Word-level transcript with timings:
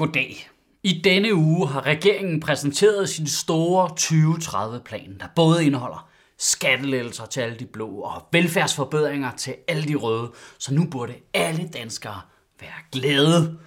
Goddag. 0.00 0.48
I 0.82 1.00
denne 1.04 1.34
uge 1.34 1.68
har 1.68 1.86
regeringen 1.86 2.40
præsenteret 2.40 3.08
sin 3.08 3.26
store 3.26 3.88
2030-plan, 4.00 5.16
der 5.20 5.26
både 5.36 5.66
indeholder 5.66 6.08
skattelettelser 6.38 7.26
til 7.26 7.40
alle 7.40 7.56
de 7.56 7.66
blå 7.66 7.88
og 7.88 8.22
velfærdsforbedringer 8.32 9.30
til 9.36 9.54
alle 9.68 9.84
de 9.88 9.94
røde, 9.94 10.32
så 10.58 10.74
nu 10.74 10.86
burde 10.90 11.14
alle 11.34 11.68
danskere 11.68 12.20
være 12.60 12.70
glade. 12.92 13.58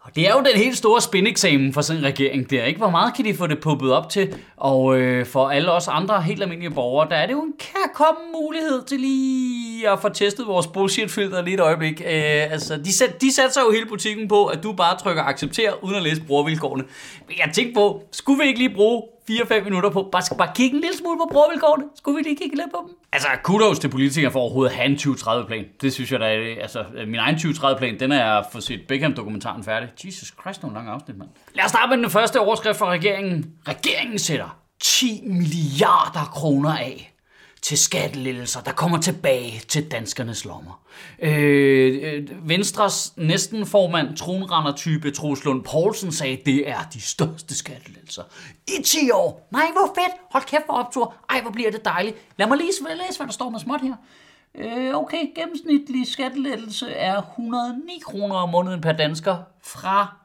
Og 0.00 0.16
det 0.16 0.28
er 0.28 0.32
jo 0.32 0.38
den 0.38 0.56
helt 0.56 0.76
store 0.76 1.00
spindeksamen 1.00 1.72
for 1.72 1.80
sådan 1.80 2.02
en 2.02 2.06
regering 2.06 2.50
der, 2.50 2.64
ikke? 2.64 2.78
Hvor 2.78 2.90
meget 2.90 3.14
kan 3.14 3.24
de 3.24 3.34
få 3.34 3.46
det 3.46 3.60
puppet 3.60 3.92
op 3.92 4.08
til? 4.10 4.34
Og 4.56 4.98
øh, 4.98 5.26
for 5.26 5.48
alle 5.48 5.72
os 5.72 5.88
andre 5.88 6.22
helt 6.22 6.42
almindelige 6.42 6.74
borgere, 6.74 7.08
der 7.08 7.16
er 7.16 7.26
det 7.26 7.32
jo 7.32 7.42
en 7.42 7.54
kærkommen 7.58 8.32
mulighed 8.32 8.84
til 8.84 9.00
lige 9.00 9.55
at 9.84 10.00
få 10.00 10.08
testet 10.08 10.46
vores 10.46 10.66
bullshit-filter 10.66 11.42
lige 11.42 11.54
et 11.54 11.60
øjeblik. 11.60 12.00
Øh, 12.00 12.52
altså, 12.52 12.76
de, 12.76 12.92
sæt, 12.92 13.20
de 13.20 13.34
satser 13.34 13.60
jo 13.60 13.70
hele 13.70 13.86
butikken 13.86 14.28
på, 14.28 14.46
at 14.46 14.62
du 14.62 14.72
bare 14.72 14.98
trykker 14.98 15.22
accepter, 15.22 15.84
uden 15.84 15.96
at 15.96 16.02
læse 16.02 16.22
brugervilkårene. 16.22 16.84
Men 17.28 17.36
jeg 17.38 17.50
tænkte 17.54 17.74
på, 17.74 18.02
skulle 18.12 18.42
vi 18.42 18.48
ikke 18.48 18.58
lige 18.58 18.74
bruge 18.74 19.02
4-5 19.30 19.64
minutter 19.64 19.90
på, 19.90 20.08
bare, 20.12 20.36
bare 20.38 20.50
kigge 20.54 20.74
en 20.74 20.80
lille 20.80 20.96
smule 20.96 21.18
på 21.18 21.28
brugervilkårene? 21.32 21.84
Skulle 21.94 22.16
vi 22.16 22.22
lige 22.22 22.36
kigge 22.36 22.56
lidt 22.56 22.70
på 22.70 22.84
dem? 22.86 22.96
Altså, 23.12 23.28
kudos 23.42 23.78
til 23.78 23.88
politikere 23.88 24.30
for 24.32 24.40
overhovedet 24.40 24.70
at 24.70 24.76
have 24.76 24.90
en 24.90 24.96
2030-plan. 24.96 25.64
Det 25.80 25.92
synes 25.92 26.12
jeg 26.12 26.20
da 26.20 26.24
er, 26.24 26.62
altså, 26.62 26.84
min 27.06 27.16
egen 27.18 27.36
2030-plan, 27.36 28.00
den 28.00 28.12
er 28.12 28.42
for 28.52 28.60
set 28.60 28.80
Beckham-dokumentaren 28.88 29.64
færdig. 29.64 29.88
Jesus 30.04 30.34
Christ, 30.40 30.62
nogle 30.62 30.76
lange 30.76 30.90
afsnit, 30.92 31.18
mand. 31.18 31.28
Lad 31.54 31.64
os 31.64 31.70
starte 31.70 31.88
med 31.88 31.98
den 31.98 32.10
første 32.10 32.40
overskrift 32.40 32.78
fra 32.78 32.90
regeringen. 32.90 33.50
Regeringen 33.68 34.18
sætter 34.18 34.58
10 34.80 35.22
milliarder 35.26 36.30
kroner 36.34 36.76
af 36.76 37.15
til 37.66 37.78
skattelettelser, 37.78 38.60
der 38.60 38.72
kommer 38.72 38.98
tilbage 39.00 39.62
til 39.68 39.90
danskernes 39.90 40.44
lommer. 40.44 40.80
Øh, 41.18 41.98
øh 42.02 42.48
Venstres 42.48 43.12
næsten 43.16 43.66
formand, 43.66 44.16
tronrender-type 44.16 45.10
Troels 45.10 45.44
Lund 45.44 45.64
Poulsen 45.64 46.12
sagde, 46.12 46.38
det 46.46 46.68
er 46.68 46.78
de 46.94 47.00
største 47.00 47.54
skattelettelser 47.54 48.22
i 48.68 48.82
10 48.82 49.10
år. 49.10 49.48
Nej, 49.52 49.66
hvor 49.72 49.94
fedt. 49.94 50.16
Hold 50.30 50.44
kæft 50.44 50.62
for 50.66 50.72
optur. 50.72 51.14
Ej, 51.30 51.40
hvor 51.40 51.50
bliver 51.50 51.70
det 51.70 51.84
dejligt. 51.84 52.16
Lad 52.36 52.46
mig 52.46 52.56
lige 52.56 52.70
læse, 53.06 53.18
hvad 53.18 53.26
der 53.26 53.32
står 53.32 53.50
med 53.50 53.60
småt 53.60 53.80
her. 53.80 53.94
Øh, 54.54 54.94
okay, 54.94 55.22
gennemsnitlig 55.34 56.06
skattelettelse 56.06 56.90
er 56.90 57.22
109 57.22 58.00
kroner 58.04 58.34
om 58.34 58.48
måneden 58.48 58.80
per 58.80 58.92
dansker 58.92 59.36
fra 59.62 60.16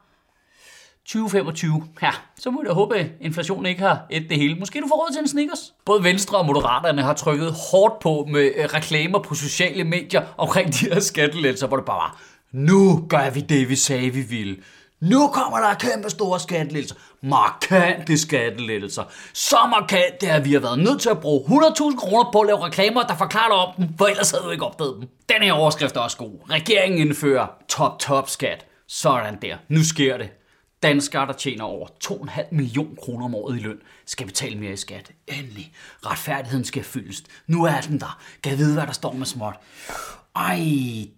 2025. 1.06 1.82
Ja, 2.02 2.10
så 2.38 2.50
må 2.50 2.62
jeg 2.64 2.72
håbe, 2.72 2.96
at 2.96 3.06
inflationen 3.20 3.66
ikke 3.66 3.80
har 3.80 4.06
et 4.10 4.26
det 4.30 4.36
hele. 4.36 4.54
Måske 4.54 4.80
du 4.80 4.88
får 4.88 4.96
råd 4.96 5.12
til 5.12 5.20
en 5.20 5.28
Snickers. 5.28 5.74
Både 5.84 6.04
Venstre 6.04 6.38
og 6.38 6.46
Moderaterne 6.46 7.02
har 7.02 7.14
trykket 7.14 7.54
hårdt 7.70 7.98
på 7.98 8.26
med 8.30 8.52
øh, 8.56 8.64
reklamer 8.64 9.18
på 9.18 9.34
sociale 9.34 9.84
medier 9.84 10.22
omkring 10.38 10.72
de 10.72 10.78
her 10.86 11.00
skattelettelser, 11.00 11.66
hvor 11.66 11.76
det 11.76 11.86
bare 11.86 11.96
var, 11.96 12.20
nu 12.52 13.06
gør 13.08 13.30
vi 13.30 13.40
det, 13.40 13.68
vi 13.68 13.76
sagde, 13.76 14.10
vi 14.10 14.20
ville. 14.20 14.56
Nu 15.00 15.28
kommer 15.28 15.58
der 15.58 15.74
kæmpe 15.74 16.10
store 16.10 16.40
skattelettelser. 16.40 16.96
Markante 17.22 18.18
skattelettelser. 18.18 19.02
Så 19.32 19.56
markant 19.70 20.20
det 20.20 20.30
er, 20.30 20.34
at 20.34 20.44
vi 20.44 20.52
har 20.52 20.60
været 20.60 20.78
nødt 20.78 21.00
til 21.00 21.10
at 21.10 21.20
bruge 21.20 21.40
100.000 21.40 21.96
kroner 21.96 22.30
på 22.32 22.40
at 22.40 22.46
lave 22.46 22.66
reklamer, 22.66 23.02
der 23.02 23.16
forklarer 23.16 23.52
om 23.52 23.74
dem, 23.76 23.88
for 23.98 24.06
ellers 24.06 24.30
havde 24.30 24.44
du 24.44 24.50
ikke 24.50 24.66
opdaget 24.66 24.96
dem. 25.00 25.08
Den 25.28 25.42
her 25.42 25.52
overskrift 25.52 25.96
er 25.96 26.00
også 26.00 26.16
god. 26.16 26.50
Regeringen 26.50 27.00
indfører 27.00 27.46
top-top 27.68 28.28
skat. 28.30 28.66
Sådan 28.88 29.38
der. 29.42 29.56
Nu 29.68 29.84
sker 29.84 30.16
det. 30.18 30.41
Danskere, 30.82 31.26
der 31.26 31.32
tjener 31.32 31.64
over 31.64 31.88
2,5 32.04 32.42
millioner 32.50 32.94
kroner 32.94 33.24
om 33.24 33.34
året 33.34 33.56
i 33.56 33.60
løn, 33.60 33.78
skal 34.06 34.26
betale 34.26 34.58
mere 34.58 34.72
i 34.72 34.76
skat. 34.76 35.12
Endelig. 35.26 35.72
Retfærdigheden 36.06 36.64
skal 36.64 36.84
fyldes. 36.84 37.22
Nu 37.46 37.64
er 37.64 37.80
den 37.80 38.00
der. 38.00 38.22
Kan 38.42 38.58
vide, 38.58 38.74
hvad 38.74 38.86
der 38.86 38.92
står 38.92 39.12
med 39.12 39.26
småt? 39.26 39.54
Ej, 40.36 40.60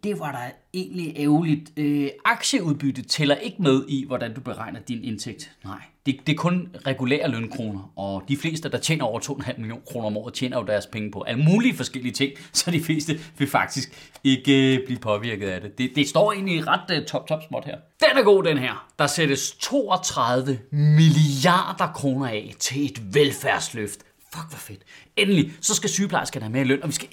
det 0.05 0.19
var 0.19 0.33
da 0.33 0.53
egentlig 0.75 1.15
ærgerligt. 1.17 1.73
Øh, 1.77 2.09
aktieudbytte 2.25 3.03
tæller 3.03 3.35
ikke 3.35 3.63
med 3.63 3.85
i, 3.89 4.05
hvordan 4.07 4.35
du 4.35 4.41
beregner 4.41 4.81
din 4.81 5.05
indtægt. 5.05 5.51
Nej, 5.65 5.79
det, 6.07 6.17
det 6.27 6.33
er 6.33 6.37
kun 6.37 6.69
regulære 6.87 7.29
lønkroner, 7.29 7.93
og 7.97 8.23
de 8.29 8.37
fleste, 8.37 8.69
der 8.69 8.79
tjener 8.79 9.05
over 9.05 9.21
2,5 9.21 9.57
millioner 9.57 9.83
kroner 9.87 10.07
om 10.07 10.17
året, 10.17 10.35
tjener 10.35 10.59
jo 10.59 10.65
deres 10.65 10.87
penge 10.87 11.11
på 11.11 11.23
alle 11.23 11.45
mulige 11.45 11.77
forskellige 11.77 12.13
ting, 12.13 12.33
så 12.53 12.71
de 12.71 12.81
fleste 12.81 13.21
vil 13.39 13.49
faktisk 13.49 14.17
ikke 14.25 14.77
øh, 14.77 14.87
blive 14.87 14.99
påvirket 14.99 15.49
af 15.49 15.61
det. 15.61 15.79
Det, 15.79 15.91
det 15.97 16.09
står 16.09 16.33
egentlig 16.33 16.67
ret 16.67 16.91
øh, 16.99 17.07
top, 17.07 17.29
top 17.29 17.41
småt 17.49 17.65
her. 17.65 17.77
Den 18.01 18.19
er 18.19 18.23
god, 18.23 18.43
den 18.43 18.59
her. 18.59 18.89
Der 18.99 19.07
sættes 19.07 19.53
32 19.53 20.59
milliarder 20.73 21.93
kroner 21.95 22.27
af 22.27 22.55
til 22.59 22.85
et 22.85 23.15
velfærdsløft. 23.15 23.99
Fuck, 24.33 24.49
hvor 24.49 24.59
fedt. 24.59 24.81
Endelig, 25.17 25.53
så 25.61 25.75
skal 25.75 25.91
sygeplejerskerne 25.91 26.45
have 26.45 26.53
mere 26.53 26.65
løn, 26.65 26.83
og 26.83 26.89
vi 26.89 26.93
skal... 26.93 27.09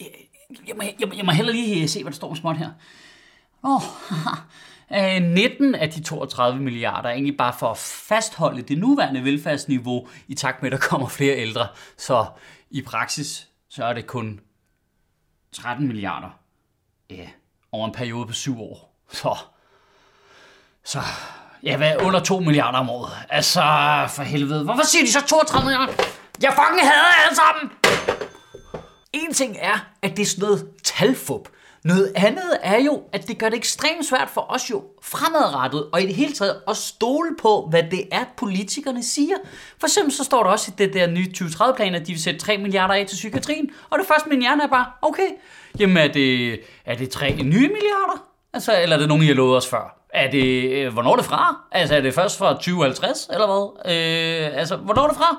Jeg 0.68 0.76
må, 0.76 0.84
jeg, 0.84 1.18
jeg 1.18 1.26
må 1.26 1.32
heller 1.32 1.54
lige 1.54 1.82
øh, 1.82 1.90
se, 1.90 2.04
hvad 2.04 2.12
der 2.12 2.16
står 2.16 2.36
småt 2.36 2.58
her. 2.58 2.70
Åh, 3.64 3.82
øh, 4.98 5.16
oh, 5.16 5.34
19 5.34 5.76
af 5.76 5.90
de 5.90 6.04
32 6.04 6.62
milliarder 6.62 7.10
er 7.10 7.14
egentlig 7.14 7.38
bare 7.38 7.54
for 7.60 7.72
at 7.72 7.78
fastholde 7.78 8.62
det 8.62 8.78
nuværende 8.78 9.24
velfærdsniveau 9.24 10.08
i 10.28 10.36
takt 10.36 10.62
med, 10.62 10.72
at 10.72 10.82
der 10.82 10.88
kommer 10.88 11.08
flere 11.08 11.38
ældre. 11.38 11.68
Så 11.98 12.26
i 12.72 12.82
praksis, 12.82 13.48
så 13.70 13.86
er 13.86 13.94
det 13.94 14.08
kun 14.08 14.40
13 15.52 15.88
milliarder 15.88 16.30
ja, 17.10 17.28
over 17.72 17.88
en 17.88 17.94
periode 17.94 18.28
på 18.28 18.34
syv 18.34 18.62
år. 18.62 18.98
Så, 19.12 19.38
så 20.84 21.00
ja, 21.64 21.78
hvad, 21.78 21.96
under 22.02 22.20
2 22.20 22.40
milliarder 22.40 22.80
om 22.80 22.90
året. 22.90 23.12
Altså, 23.30 23.62
for 24.10 24.24
helvede. 24.24 24.64
Hvorfor 24.64 24.86
siger 24.86 25.06
de 25.06 25.12
så 25.12 25.26
32 25.28 25.66
milliarder? 25.66 25.94
Jeg 26.42 26.54
fucking 26.54 26.90
hader 26.90 27.26
alle 27.26 27.36
sammen! 27.36 27.72
En 29.14 29.34
ting 29.34 29.58
er, 29.60 29.90
at 30.02 30.18
det 30.18 30.22
er 30.22 30.26
sådan 30.26 30.42
noget 30.42 30.68
talfup. 30.84 31.50
Noget 31.84 32.12
andet 32.16 32.60
er 32.64 32.80
jo, 32.80 33.02
at 33.14 33.28
det 33.28 33.38
gør 33.38 33.50
det 33.50 33.58
ekstremt 33.58 34.06
svært 34.06 34.30
for 34.30 34.46
os 34.50 34.70
jo 34.70 34.84
fremadrettet, 35.02 35.90
og 35.94 36.02
i 36.02 36.06
det 36.06 36.16
hele 36.16 36.34
taget 36.34 36.62
at 36.68 36.78
stole 36.78 37.30
på, 37.42 37.68
hvad 37.70 37.84
det 37.92 38.08
er, 38.12 38.24
politikerne 38.38 39.04
siger. 39.04 39.36
For 39.80 39.88
eksempel 39.88 40.14
så 40.14 40.24
står 40.24 40.44
der 40.44 40.50
også 40.50 40.72
i 40.72 40.76
det 40.78 40.94
der 40.94 41.08
nye 41.08 41.28
2030-plan, 41.38 41.96
at 41.96 42.08
de 42.08 42.12
vil 42.12 42.22
sætte 42.22 42.40
3 42.40 42.58
milliarder 42.58 42.94
af 42.94 43.06
til 43.08 43.16
psykiatrien, 43.16 43.70
og 43.90 44.00
det 44.00 44.08
første 44.08 44.30
min 44.30 44.42
hjerne 44.42 44.64
er 44.64 44.68
bare, 44.68 44.86
okay, 45.02 45.28
jamen 45.80 45.98
er 45.98 46.08
det, 46.08 46.60
er 46.86 46.96
det 46.96 47.10
3 47.10 47.36
nye 47.36 47.68
milliarder? 47.68 48.28
Altså, 48.54 48.82
eller 48.82 48.96
er 48.96 49.00
det 49.00 49.08
nogen, 49.08 49.24
I 49.24 49.28
har 49.28 49.34
lovet 49.34 49.58
os 49.58 49.68
før? 49.68 50.01
Er 50.14 50.32
det, 50.32 50.72
øh, 50.72 50.94
hvornår 50.94 51.12
er 51.12 51.16
det 51.16 51.26
fra? 51.26 51.56
Altså, 51.72 51.96
er 51.96 52.02
det 52.02 52.14
først 52.14 52.38
fra 52.38 52.54
2050, 52.54 53.30
eller 53.34 53.48
hvad? 53.48 53.94
Øh, 53.96 54.60
altså, 54.60 54.76
hvornår 54.76 55.04
er 55.04 55.08
det 55.08 55.18
fra? 55.18 55.38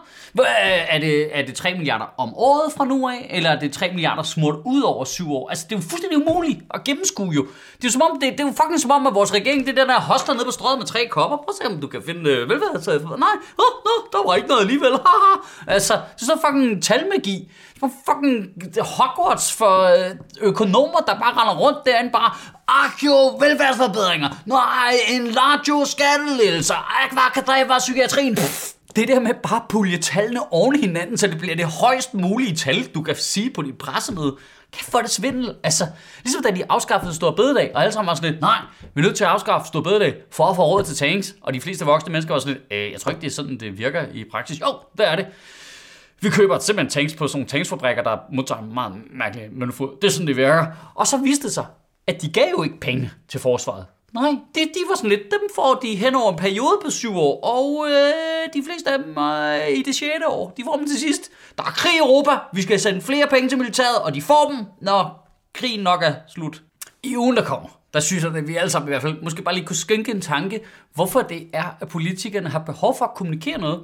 Er 0.88 0.98
det, 0.98 1.38
er 1.38 1.46
det 1.46 1.54
3 1.54 1.74
milliarder 1.74 2.14
om 2.18 2.34
året 2.34 2.72
fra 2.76 2.84
nu 2.84 3.08
af, 3.08 3.26
eller 3.30 3.50
er 3.50 3.58
det 3.58 3.72
3 3.72 3.88
milliarder 3.88 4.22
smurt 4.22 4.54
ud 4.64 4.82
over 4.82 5.04
7 5.04 5.32
år? 5.32 5.48
Altså, 5.48 5.66
det 5.70 5.74
er 5.74 5.78
jo 5.78 5.82
fuldstændig 5.90 6.26
umuligt 6.26 6.60
at 6.74 6.84
gennemskue 6.84 7.32
jo. 7.34 7.42
Det 7.42 7.84
er 7.84 7.88
jo, 7.88 7.90
som 7.90 8.02
om, 8.02 8.20
det, 8.20 8.32
det 8.32 8.40
er 8.40 8.44
jo 8.44 8.52
fucking 8.62 8.80
som 8.80 8.90
om, 8.90 9.06
at 9.06 9.14
vores 9.14 9.34
regering, 9.34 9.66
det 9.66 9.78
er 9.78 9.82
den 9.82 9.88
der 9.88 10.00
hoster 10.00 10.32
nede 10.32 10.44
på 10.44 10.50
strøget 10.50 10.78
med 10.78 10.86
tre 10.86 11.06
kopper. 11.10 11.36
Prøv 11.36 11.48
at 11.48 11.54
se, 11.62 11.74
om 11.74 11.80
du 11.80 11.86
kan 11.86 12.02
finde 12.06 12.30
øh, 12.30 12.48
velfærd. 12.48 13.18
Nej, 13.18 13.34
oh, 13.58 13.64
oh, 13.90 14.00
der 14.12 14.26
var 14.26 14.34
ikke 14.34 14.48
noget 14.48 14.60
alligevel. 14.60 14.92
altså, 15.76 15.94
det 15.94 16.22
er 16.22 16.26
så 16.26 16.38
fucking 16.46 16.82
talmagi. 16.82 17.50
Det 17.74 17.82
er 17.82 17.88
fucking 18.08 18.36
Hogwarts 18.96 19.52
for 19.52 19.74
øh, 19.94 20.10
økonomer, 20.40 20.98
der 20.98 21.14
bare 21.14 21.32
render 21.40 21.56
rundt 21.56 21.78
derinde 21.86 22.10
bare, 22.10 22.30
Akio, 22.72 23.36
velfærdsforbedringer. 23.40 24.28
Nej, 24.46 24.94
en 25.08 25.26
large 25.26 25.86
skattelettelser. 25.86 27.04
Akvakadræber 27.04 27.78
psykiatrien. 27.78 28.34
Pff. 28.34 28.68
Det 28.96 29.08
der 29.08 29.20
med 29.20 29.30
bare 29.42 29.56
at 29.56 29.62
pulje 29.68 29.98
tallene 29.98 30.52
oven 30.52 30.76
i 30.76 30.80
hinanden, 30.80 31.18
så 31.18 31.26
det 31.26 31.38
bliver 31.38 31.56
det 31.56 31.66
højst 31.66 32.14
mulige 32.14 32.56
tal, 32.56 32.84
du 32.84 33.02
kan 33.02 33.16
sige 33.16 33.50
på 33.50 33.62
dit 33.62 33.78
pressemøde. 33.78 34.36
Kan 34.72 34.84
få 34.92 35.02
det 35.02 35.10
svindel. 35.10 35.54
Altså, 35.64 35.86
ligesom 36.22 36.42
da 36.42 36.50
de 36.50 36.62
afskaffede 36.68 37.14
Stor 37.14 37.30
Bededag, 37.30 37.70
og 37.74 37.82
alle 37.82 37.92
sammen 37.92 38.08
var 38.08 38.14
sådan 38.14 38.30
lidt, 38.30 38.40
nej, 38.40 38.58
vi 38.94 39.00
er 39.00 39.04
nødt 39.04 39.16
til 39.16 39.24
at 39.24 39.30
afskaffe 39.30 39.68
Stor 39.68 39.80
Bededag 39.80 40.14
for 40.30 40.46
at 40.46 40.56
få 40.56 40.62
råd 40.62 40.84
til 40.84 40.96
tanks. 40.96 41.34
Og 41.42 41.54
de 41.54 41.60
fleste 41.60 41.84
voksne 41.84 42.12
mennesker 42.12 42.34
var 42.34 42.40
sådan 42.40 42.54
lidt, 42.54 42.64
øh, 42.72 42.92
jeg 42.92 43.00
tror 43.00 43.10
ikke, 43.10 43.20
det 43.20 43.26
er 43.26 43.34
sådan, 43.34 43.60
det 43.60 43.78
virker 43.78 44.04
i 44.14 44.24
praksis. 44.32 44.60
Jo, 44.60 44.66
det 44.98 45.08
er 45.08 45.16
det. 45.16 45.26
Vi 46.20 46.30
køber 46.30 46.58
simpelthen 46.58 46.90
tanks 46.90 47.14
på 47.14 47.28
sådan 47.28 47.38
nogle 47.38 47.48
tanksfabrikker, 47.48 48.02
der 48.02 48.16
modtager 48.32 48.62
meget 48.62 48.92
mærkelige 49.14 49.48
manufaktur. 49.52 49.94
Det 50.02 50.08
er 50.08 50.12
sådan, 50.12 50.26
det 50.26 50.36
virker. 50.36 50.66
Og 50.94 51.06
så 51.06 51.16
viste 51.16 51.44
det 51.46 51.54
sig, 51.54 51.64
at 52.06 52.22
de 52.22 52.32
gav 52.32 52.46
jo 52.50 52.62
ikke 52.62 52.80
penge 52.80 53.10
til 53.28 53.40
forsvaret. 53.40 53.86
Nej, 54.14 54.30
de, 54.54 54.60
de 54.60 54.80
var 54.88 54.96
sådan 54.96 55.10
lidt, 55.10 55.22
dem 55.30 55.40
får 55.54 55.78
de 55.82 55.96
hen 55.96 56.14
over 56.14 56.32
en 56.32 56.38
periode 56.38 56.80
på 56.84 56.90
syv 56.90 57.16
år, 57.16 57.40
og 57.44 57.86
øh, 57.88 58.48
de 58.54 58.64
fleste 58.66 58.90
af 58.90 58.98
dem 58.98 59.18
øh, 59.18 59.78
i 59.78 59.82
det 59.82 59.94
sjette 59.94 60.28
år, 60.28 60.52
de 60.56 60.64
får 60.64 60.76
dem 60.76 60.86
til 60.86 60.98
sidst. 60.98 61.30
Der 61.58 61.64
er 61.64 61.70
krig 61.70 61.94
i 61.94 61.98
Europa, 61.98 62.30
vi 62.52 62.62
skal 62.62 62.80
sende 62.80 63.00
flere 63.00 63.26
penge 63.26 63.48
til 63.48 63.58
militæret, 63.58 63.98
og 64.02 64.14
de 64.14 64.22
får 64.22 64.50
dem, 64.50 64.66
når 64.80 65.28
krigen 65.52 65.80
nok 65.80 66.02
er 66.02 66.14
slut. 66.28 66.62
I 67.02 67.16
ugen, 67.16 67.36
der 67.36 67.44
kommer, 67.44 67.68
der 67.94 68.00
synes 68.00 68.24
jeg, 68.24 68.36
at 68.36 68.48
vi 68.48 68.56
alle 68.56 68.70
sammen 68.70 68.88
i 68.88 68.90
hvert 68.90 69.02
fald 69.02 69.22
måske 69.22 69.42
bare 69.42 69.54
lige 69.54 69.66
kunne 69.66 69.76
skænke 69.76 70.10
en 70.10 70.20
tanke, 70.20 70.60
hvorfor 70.94 71.22
det 71.22 71.48
er, 71.52 71.76
at 71.80 71.88
politikerne 71.88 72.48
har 72.48 72.58
behov 72.58 72.98
for 72.98 73.04
at 73.04 73.14
kommunikere 73.14 73.58
noget, 73.58 73.82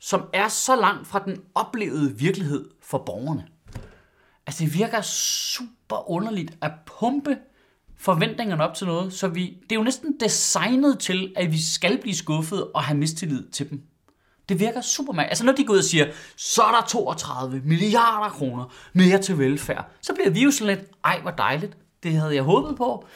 som 0.00 0.22
er 0.32 0.48
så 0.48 0.76
langt 0.76 1.08
fra 1.08 1.22
den 1.26 1.40
oplevede 1.54 2.18
virkelighed 2.18 2.68
for 2.82 2.98
borgerne. 2.98 3.46
Altså 4.46 4.64
det 4.64 4.74
virker 4.74 5.00
super 5.00 6.10
underligt 6.10 6.52
at 6.62 6.72
pumpe 6.86 7.36
forventningerne 8.00 8.64
op 8.64 8.74
til 8.74 8.86
noget, 8.86 9.12
så 9.12 9.28
vi, 9.28 9.58
det 9.62 9.72
er 9.72 9.76
jo 9.76 9.82
næsten 9.82 10.20
designet 10.20 10.98
til, 10.98 11.32
at 11.36 11.52
vi 11.52 11.62
skal 11.62 11.98
blive 12.00 12.14
skuffet 12.14 12.70
og 12.74 12.82
have 12.82 12.98
mistillid 12.98 13.48
til 13.48 13.70
dem. 13.70 13.82
Det 14.48 14.60
virker 14.60 14.80
super 14.80 15.12
meget. 15.12 15.28
Altså 15.28 15.44
når 15.44 15.52
de 15.52 15.64
går 15.64 15.72
ud 15.72 15.78
og 15.78 15.84
siger, 15.84 16.12
så 16.36 16.62
er 16.62 16.72
der 16.72 16.86
32 16.88 17.62
milliarder 17.64 18.30
kroner 18.30 18.74
mere 18.92 19.18
til 19.18 19.38
velfærd, 19.38 19.90
så 20.00 20.14
bliver 20.14 20.30
vi 20.30 20.42
jo 20.42 20.50
sådan 20.50 20.76
lidt, 20.76 20.88
ej 21.04 21.20
hvor 21.20 21.30
dejligt, 21.30 21.76
det 22.02 22.12
havde 22.12 22.34
jeg 22.34 22.42
håbet 22.42 22.76
på. 22.76 23.06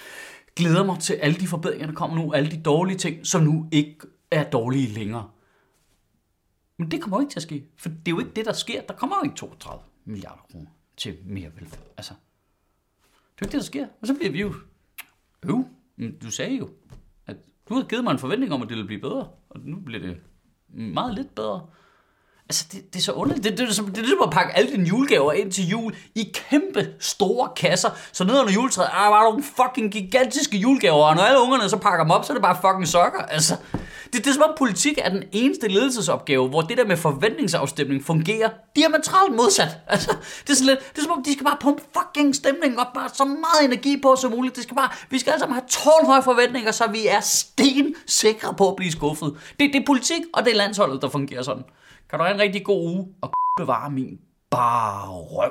glæder 0.57 0.85
mig 0.85 0.99
til 0.99 1.15
alle 1.15 1.41
de 1.41 1.47
forbedringer, 1.47 1.87
der 1.87 1.95
kommer 1.95 2.17
nu, 2.17 2.33
alle 2.33 2.51
de 2.51 2.63
dårlige 2.63 2.99
ting, 2.99 3.27
som 3.27 3.43
nu 3.43 3.69
ikke 3.73 3.97
er 4.31 4.45
dårlige 4.45 4.89
længere. 4.89 5.29
Men 6.79 6.91
det 6.91 7.03
kommer 7.03 7.17
jo 7.17 7.21
ikke 7.21 7.33
til 7.33 7.39
at 7.39 7.43
ske, 7.43 7.65
for 7.79 7.89
det 7.89 8.07
er 8.07 8.11
jo 8.11 8.19
ikke 8.19 8.33
det, 8.37 8.45
der 8.45 8.53
sker. 8.53 8.83
Der 8.83 8.95
kommer 8.95 9.17
jo 9.17 9.25
ikke 9.25 9.37
32 9.37 9.83
milliarder 10.05 10.47
kroner 10.53 10.71
til 10.97 11.17
mere 11.25 11.51
velfærd. 11.57 11.83
Altså, 11.97 12.15
det 13.39 13.45
er 13.45 13.47
jo 13.47 13.47
ikke 13.47 13.53
det, 13.53 13.61
der 13.61 13.67
sker. 13.67 13.87
Og 14.01 14.07
så 14.07 14.15
bliver 14.15 14.31
vi 14.31 14.41
jo, 14.41 14.55
jo, 15.49 15.65
du 16.23 16.31
sagde 16.31 16.57
jo, 16.57 16.69
at 17.27 17.37
du 17.69 17.75
havde 17.75 17.87
givet 17.87 18.05
mig 18.05 18.13
en 18.13 18.19
forventning 18.19 18.53
om, 18.53 18.63
at 18.63 18.69
det 18.69 18.77
ville 18.77 18.87
blive 18.87 19.01
bedre, 19.01 19.29
og 19.51 19.61
nu 19.65 19.77
bliver 19.87 20.03
det 20.03 20.17
meget 20.69 21.15
lidt 21.15 21.35
bedre. 21.35 21.67
Altså, 22.49 22.67
det, 22.73 22.95
det 22.95 22.99
er 22.99 23.03
så 23.03 23.13
underligt. 23.13 23.45
Det, 23.45 23.59
det, 23.59 23.69
det, 23.69 23.77
det, 23.77 23.87
det 23.87 23.99
er 23.99 24.03
ligesom 24.03 24.23
at 24.23 24.31
pakke 24.31 24.57
alle 24.57 24.71
dine 24.71 24.89
julegaver 24.89 25.33
ind 25.33 25.53
til 25.53 25.69
jul 25.69 25.95
i 26.15 26.33
kæmpe 26.35 26.89
store 27.01 27.49
kasser. 27.57 27.89
Så 28.13 28.25
ned 28.25 28.41
under 28.41 28.53
juletræet 28.53 28.89
ah, 28.93 29.11
der 29.13 29.23
nogle 29.23 29.43
fucking 29.43 29.93
gigantiske 29.93 30.57
julegaver, 30.57 31.05
og 31.05 31.17
når 31.17 31.23
alle 31.23 31.41
ungerne 31.41 31.69
så 31.69 31.77
pakker 31.77 32.05
dem 32.05 32.11
op, 32.11 32.25
så 32.25 32.33
er 32.33 32.35
det 32.35 32.43
bare 32.43 32.57
fucking 32.61 32.89
sokker. 32.89 33.23
Altså, 33.23 33.57
det, 34.15 34.25
det 34.25 34.31
er 34.31 34.35
som 34.35 34.43
om 34.43 34.55
politik 34.59 34.99
er 35.03 35.09
den 35.09 35.23
eneste 35.33 35.69
ledelsesopgave, 35.69 36.49
hvor 36.49 36.61
det 36.61 36.79
der 36.79 36.87
med 36.87 36.97
forventningsafstemning 36.97 38.05
fungerer 38.05 38.51
diametralt 38.77 39.35
modsat. 39.35 39.69
Altså, 39.95 40.17
det 40.43 40.51
er, 40.51 40.55
sådan 40.55 40.67
lidt, 40.67 40.93
det 40.93 40.99
er 40.99 41.03
som 41.03 41.13
om, 41.13 41.23
de 41.23 41.33
skal 41.33 41.45
bare 41.45 41.57
pumpe 41.61 41.83
fucking 41.99 42.35
stemningen 42.35 42.79
op, 42.79 42.93
bare 42.95 43.09
så 43.09 43.25
meget 43.25 43.65
energi 43.65 44.01
på 44.03 44.17
som 44.17 44.31
muligt. 44.31 44.57
Det 44.57 44.63
skal 44.63 44.77
bare, 44.77 44.91
vi 45.11 45.19
skal 45.19 45.31
alle 45.31 45.41
sammen 45.41 45.55
have 45.55 45.67
tårnhøje 45.69 46.23
forventninger, 46.23 46.73
så 46.73 46.91
vi 46.91 47.07
er 47.07 47.21
sten 47.21 47.95
sikre 48.07 48.55
på 48.55 48.69
at 48.69 48.77
blive 48.77 48.93
skuffet. 48.93 49.37
Det, 49.61 49.71
det 49.73 49.81
er 49.81 49.87
politik, 49.87 50.23
og 50.35 50.45
det 50.45 50.53
er 50.53 50.57
landsholdet, 50.57 51.03
der 51.03 51.09
fungerer 51.09 51.43
sådan. 51.43 51.65
Kan 52.11 52.19
du 52.19 52.25
have 52.25 52.35
en 52.35 52.41
rigtig 52.41 52.65
god 52.65 52.91
uge 52.91 53.07
og 53.23 53.33
bevare 53.61 53.91
min 53.91 54.19
bare 54.51 55.09
røv. 55.09 55.51